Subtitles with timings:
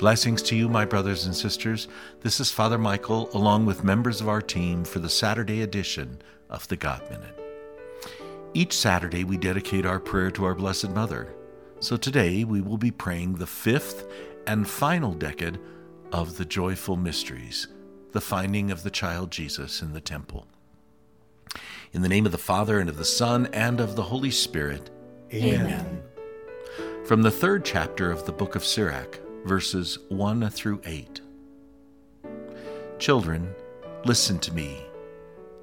[0.00, 1.86] Blessings to you, my brothers and sisters.
[2.22, 6.66] This is Father Michael, along with members of our team for the Saturday edition of
[6.68, 7.38] the God Minute.
[8.54, 11.34] Each Saturday, we dedicate our prayer to our Blessed Mother.
[11.80, 14.10] So today, we will be praying the fifth
[14.46, 15.58] and final decade
[16.12, 17.68] of the joyful mysteries,
[18.12, 20.46] the finding of the child Jesus in the temple.
[21.92, 24.88] In the name of the Father, and of the Son, and of the Holy Spirit.
[25.30, 26.02] Amen.
[27.04, 31.20] From the third chapter of the book of Sirach, verses 1 through 8.
[32.98, 33.54] Children,
[34.04, 34.84] listen to me,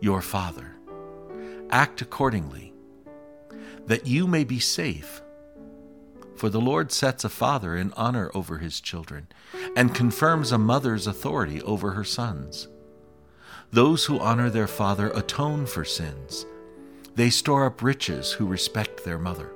[0.00, 0.76] your Father.
[1.70, 2.72] Act accordingly,
[3.86, 5.20] that you may be safe.
[6.36, 9.28] For the Lord sets a father in honor over his children,
[9.76, 12.68] and confirms a mother's authority over her sons.
[13.72, 16.46] Those who honor their father atone for sins.
[17.16, 19.52] They store up riches who respect their mother.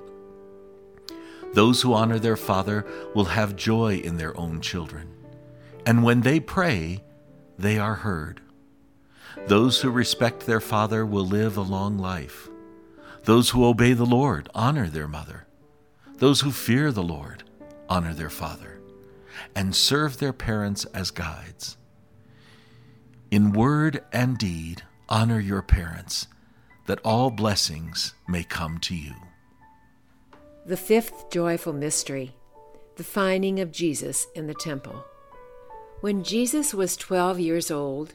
[1.54, 5.12] Those who honor their father will have joy in their own children,
[5.86, 7.02] and when they pray,
[7.58, 8.40] they are heard.
[9.46, 12.48] Those who respect their father will live a long life.
[13.24, 15.46] Those who obey the Lord honor their mother.
[16.18, 17.44] Those who fear the Lord
[17.88, 18.80] honor their father,
[19.54, 21.76] and serve their parents as guides.
[23.30, 26.26] In word and deed, honor your parents,
[26.86, 29.14] that all blessings may come to you.
[30.68, 32.34] The fifth joyful mystery,
[32.96, 35.02] the finding of Jesus in the temple.
[36.02, 38.12] When Jesus was 12 years old,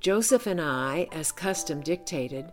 [0.00, 2.46] Joseph and I, as custom dictated,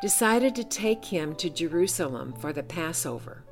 [0.00, 3.44] decided to take him to Jerusalem for the Passover.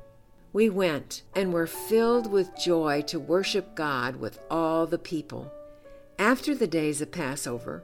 [0.51, 5.51] We went and were filled with joy to worship God with all the people.
[6.17, 7.83] After the days of Passover,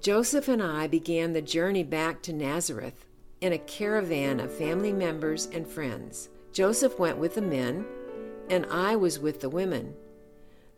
[0.00, 3.06] Joseph and I began the journey back to Nazareth
[3.40, 6.30] in a caravan of family members and friends.
[6.54, 7.84] Joseph went with the men,
[8.48, 9.92] and I was with the women.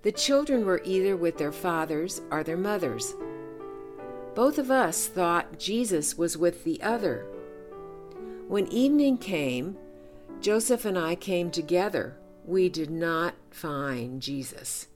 [0.03, 3.15] The children were either with their fathers or their mothers.
[4.35, 7.27] Both of us thought Jesus was with the other.
[8.49, 9.77] When evening came,
[10.41, 12.17] Joseph and I came together.
[12.47, 14.87] We did not find Jesus.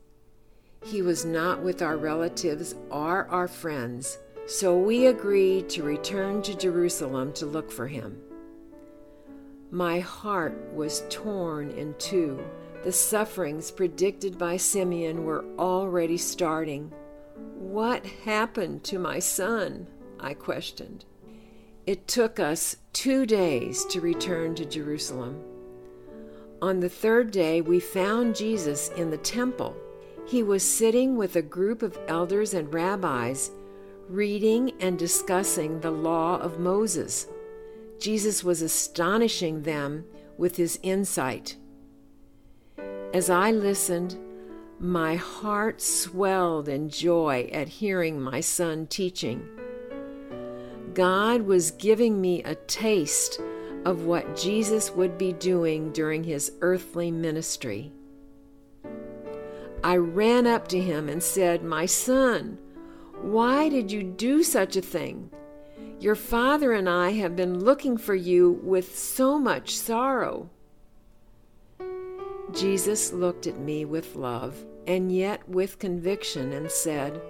[0.82, 4.16] He was not with our relatives or our friends,
[4.47, 8.22] so we agreed to return to Jerusalem to look for him.
[9.72, 12.42] My heart was torn in two.
[12.82, 16.92] The sufferings predicted by Simeon were already starting.
[17.54, 19.86] What happened to my son?
[20.19, 21.04] I questioned.
[21.86, 25.41] It took us two days to return to Jerusalem.
[26.60, 29.76] On the third day, we found Jesus in the temple.
[30.26, 33.53] He was sitting with a group of elders and rabbis,
[34.09, 37.28] reading and discussing the law of Moses.
[38.00, 40.05] Jesus was astonishing them
[40.38, 41.56] with his insight.
[43.12, 44.16] As I listened,
[44.78, 49.47] my heart swelled in joy at hearing my son teaching.
[50.94, 53.41] God was giving me a taste
[53.84, 57.93] of what Jesus would be doing during his earthly ministry.
[59.83, 62.59] I ran up to him and said, My son,
[63.22, 65.31] why did you do such a thing?
[66.00, 70.49] Your father and I have been looking for you with so much sorrow.
[72.55, 77.21] Jesus looked at me with love and yet with conviction and said,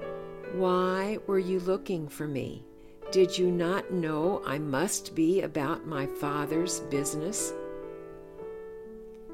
[0.53, 2.62] Why were you looking for me?
[3.10, 7.53] Did you not know I must be about my Father's business?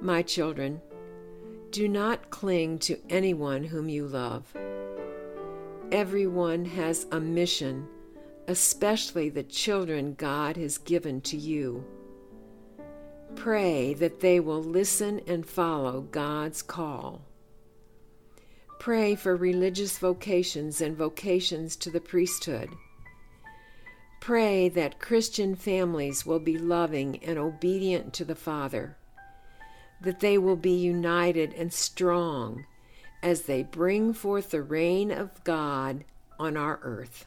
[0.00, 0.80] My children,
[1.72, 4.50] do not cling to anyone whom you love.
[5.92, 7.86] Everyone has a mission
[8.48, 11.84] especially the children God has given to you.
[13.34, 17.22] Pray that they will listen and follow God's call.
[18.78, 22.70] Pray for religious vocations and vocations to the priesthood.
[24.20, 28.96] Pray that Christian families will be loving and obedient to the Father,
[30.00, 32.66] that they will be united and strong
[33.22, 36.04] as they bring forth the reign of God
[36.38, 37.26] on our earth.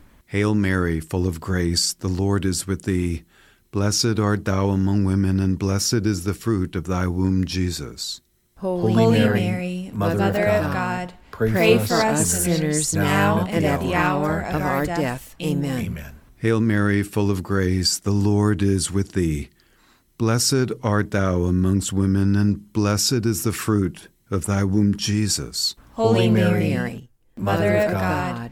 [0.31, 3.23] Hail Mary, full of grace, the Lord is with thee.
[3.71, 8.21] Blessed art thou among women, and blessed is the fruit of thy womb, Jesus.
[8.55, 14.61] Holy, Mary, Mother, of God, pray, for us sinners now and at the hour of
[14.61, 15.35] our death.
[15.41, 15.77] Amen.
[15.87, 16.15] Amen.
[16.37, 19.49] Hail Mary, full of grace, the Lord is with thee.
[20.17, 25.75] Blessed art thou amongst women, and blessed is the fruit of thy womb, Jesus.
[25.95, 28.51] Holy Mary, Mother of God,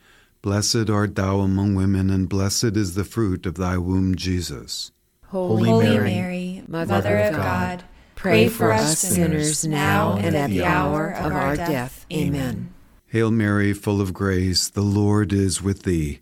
[0.41, 4.91] Blessed art thou among women, and blessed is the fruit of thy womb, Jesus.
[5.27, 7.83] Holy Mary, Mother of God,
[8.15, 12.07] pray for us sinners now and at the hour of our death.
[12.11, 12.73] Amen.
[13.05, 16.19] Hail Mary, full of grace, the Lord is with thee.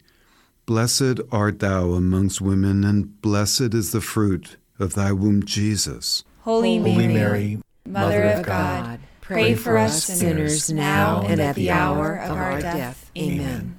[0.65, 6.25] Blessed art thou amongst women, and blessed is the fruit of thy womb, Jesus.
[6.42, 11.72] Holy Holy Mary, Mary, Mother of God, pray for us sinners now and at the
[11.72, 13.10] hour of our death.
[13.18, 13.79] Amen.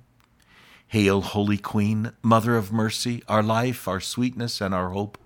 [0.91, 5.17] Hail, Holy Queen, Mother of mercy, our life, our sweetness, and our hope.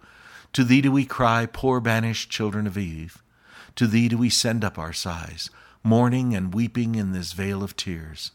[0.54, 3.24] To thee do we cry, poor banished children of Eve.
[3.78, 5.50] To thee do we send up our sighs,
[5.82, 8.30] mourning and weeping in this vale of tears.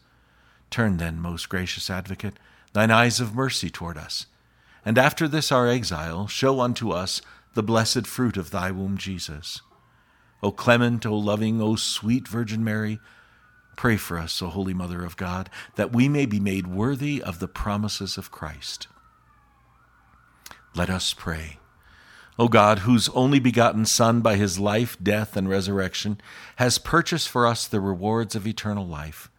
[0.69, 2.37] Turn then, most gracious Advocate,
[2.73, 4.25] thine eyes of mercy toward us,
[4.83, 7.21] and after this our exile, show unto us
[7.53, 9.61] the blessed fruit of thy womb, Jesus.
[10.43, 12.99] O clement, O loving, O sweet Virgin Mary,
[13.75, 17.39] pray for us, O Holy Mother of God, that we may be made worthy of
[17.39, 18.87] the promises of Christ.
[20.75, 21.57] Let us pray.
[22.39, 26.19] O God, whose only begotten Son, by his life, death, and resurrection,
[26.55, 29.29] has purchased for us the rewards of eternal life,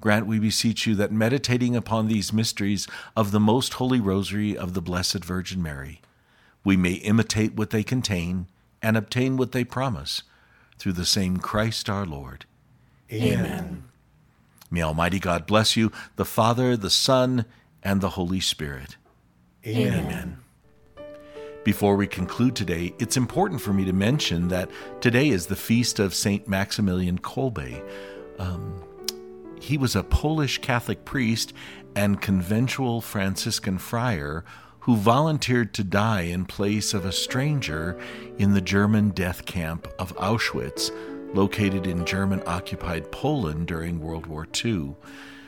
[0.00, 2.86] grant, we beseech you, that meditating upon these mysteries
[3.16, 6.00] of the most holy rosary of the Blessed Virgin Mary,
[6.64, 8.46] we may imitate what they contain
[8.82, 10.22] and obtain what they promise,
[10.78, 12.46] through the same Christ our Lord.
[13.12, 13.84] Amen.
[14.70, 17.44] May Almighty God bless you, the Father, the Son,
[17.82, 18.96] and the Holy Spirit.
[19.66, 20.38] Amen.
[21.64, 25.98] Before we conclude today, it's important for me to mention that today is the feast
[25.98, 26.48] of St.
[26.48, 27.82] Maximilian Kolbe.
[28.38, 28.82] Um,
[29.60, 31.52] he was a Polish Catholic priest
[31.94, 34.44] and conventual Franciscan friar
[34.80, 38.00] who volunteered to die in place of a stranger
[38.38, 40.90] in the German death camp of Auschwitz,
[41.34, 44.94] located in German occupied Poland during World War II.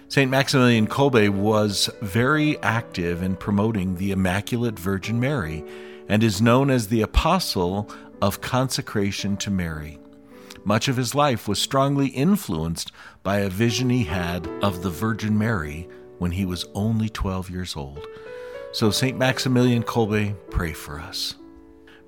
[0.09, 0.31] St.
[0.31, 5.65] Maximilian Kolbe was very active in promoting the Immaculate Virgin Mary
[6.09, 9.99] and is known as the Apostle of Consecration to Mary.
[10.65, 15.37] Much of his life was strongly influenced by a vision he had of the Virgin
[15.37, 18.07] Mary when he was only 12 years old.
[18.73, 19.19] So, St.
[19.19, 21.35] Maximilian Kolbe, pray for us.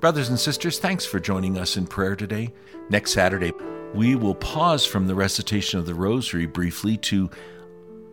[0.04, 2.52] Brothers and sisters, thanks for joining us in prayer today.
[2.90, 3.52] Next Saturday,
[3.94, 7.30] we will pause from the recitation of the Rosary briefly to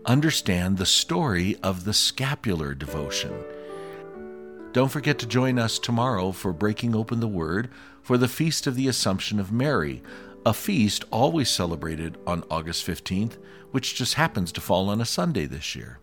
[0.05, 3.33] understand the story of the scapular devotion.
[4.71, 7.69] Don't forget to join us tomorrow for Breaking Open the Word
[8.01, 10.01] for the Feast of the Assumption of Mary,
[10.45, 13.33] a feast always celebrated on August 15th,
[13.71, 15.99] which just happens to fall on a Sunday this year.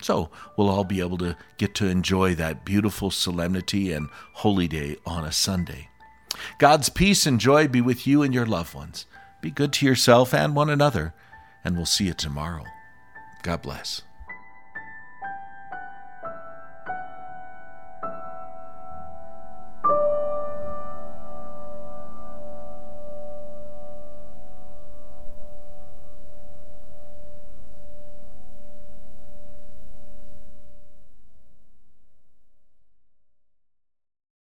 [0.00, 4.96] So we'll all be able to get to enjoy that beautiful solemnity and holy day
[5.06, 5.88] on a Sunday.
[6.58, 9.06] God's peace and joy be with you and your loved ones.
[9.40, 11.14] Be good to yourself and one another,
[11.64, 12.64] and we'll see you tomorrow.
[13.42, 14.02] God bless.